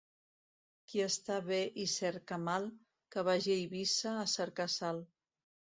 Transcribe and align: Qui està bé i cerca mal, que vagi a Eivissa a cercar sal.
Qui 0.93 1.03
està 1.07 1.37
bé 1.51 1.59
i 1.83 1.87
cerca 1.97 2.41
mal, 2.49 2.67
que 3.13 3.27
vagi 3.31 3.55
a 3.55 3.61
Eivissa 3.61 4.19
a 4.25 4.29
cercar 4.37 4.71
sal. 4.81 5.07